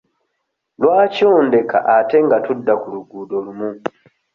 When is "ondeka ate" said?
1.37-2.17